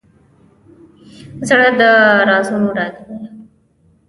[1.47, 1.81] زړه د
[2.29, 3.15] رازونو ډک دی.